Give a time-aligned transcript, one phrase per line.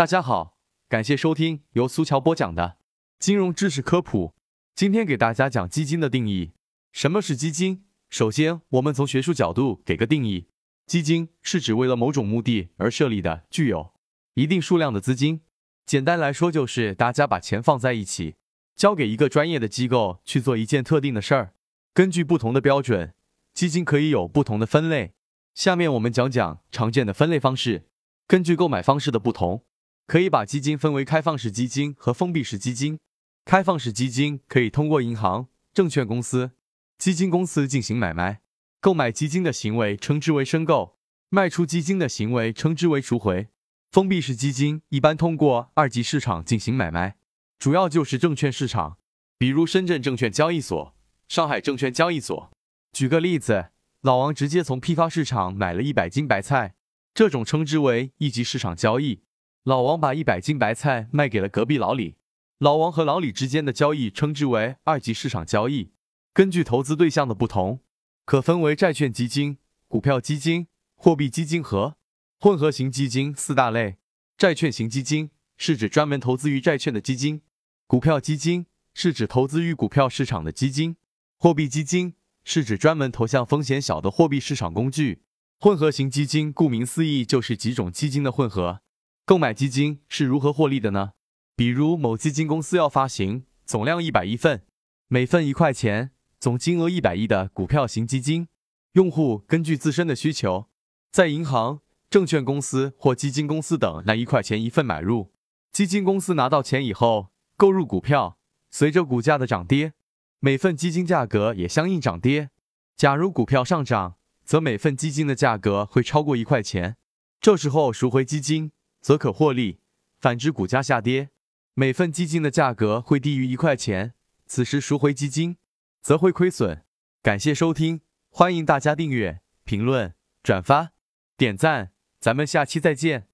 [0.00, 0.56] 大家好，
[0.88, 2.78] 感谢收听由苏乔播讲的
[3.18, 4.32] 金融知识科普。
[4.74, 6.52] 今天给大家讲基金的定义。
[6.90, 7.84] 什么是基金？
[8.08, 10.48] 首先，我们从学术角度给个定义：
[10.86, 13.92] 基金是指为了某种目的而设立的，具有
[14.32, 15.42] 一定数量的资金。
[15.84, 18.36] 简单来说，就是大家把钱放在一起，
[18.74, 21.52] 交给一个专业的机构去做一件特定的事儿。
[21.92, 23.12] 根据不同的标准，
[23.52, 25.12] 基金可以有不同的分类。
[25.52, 27.90] 下面我们讲讲常见的分类方式。
[28.26, 29.66] 根据购买方式的不同，
[30.10, 32.98] 可以把基金分为开放式基金和封闭式基金。
[33.44, 36.50] 开放式基金可以通过银行、证券公司、
[36.98, 38.40] 基金公司进行买卖。
[38.80, 43.50] 购买基金的行为称之为申购，卖出基金的行为称之为赎回。
[43.92, 47.16] 封闭式基金一般通过二级市场进行买卖，
[47.60, 48.98] 主要就是证券市场，
[49.38, 50.92] 比如深圳证券交易所、
[51.28, 52.50] 上海证券交易所。
[52.92, 53.66] 举个例子，
[54.00, 56.74] 老王直接从批发市场买了一百斤白菜。
[57.14, 59.20] 这种称之为一级市场交易。
[59.64, 62.16] 老王把一百斤白菜卖给了隔壁老李，
[62.58, 65.92] 老王和老李之间的交易称之为二级市场交易。
[66.32, 67.80] 根据投资对象的不同，
[68.24, 71.96] 可分为债券基金、股票基金、货币基金和
[72.38, 73.98] 混合型基金四大类。
[74.38, 77.42] 债券型基金是指专门投资于债券的基金，
[77.86, 80.96] 股票基金是指投资于股票市场的基金，
[81.36, 85.20] 货币基金是指专门投向风险小的货币市场工具。
[85.58, 88.80] 混合型基金顾名思义就是几种基金的混合。
[89.24, 91.12] 购买基金是如何获利的呢？
[91.54, 94.64] 比如某基金公司要发行总量一百亿份，
[95.08, 98.48] 每份一块钱，总金额一百亿的股票型基金，
[98.92, 100.68] 用户根据自身的需求，
[101.12, 105.32] 在银行、证券公司或基金公司等拿一块钱一份买入。
[105.70, 108.38] 基金公司拿到钱以后购入股票，
[108.70, 109.92] 随着股价的涨跌，
[110.40, 112.50] 每份基金价格也相应涨跌。
[112.96, 116.96] 假如股票上涨，则每份基金的价格会超过一块钱，
[117.40, 119.78] 这时候赎回基金则可获利；
[120.18, 121.30] 反之，股价下跌，
[121.74, 124.14] 每份基金的价格会低于一块钱，
[124.46, 125.56] 此时赎回基金
[126.02, 126.84] 则会亏损。
[127.22, 130.92] 感谢收听，欢迎大家订阅、评论、转发、
[131.36, 133.29] 点赞，咱们下期再见。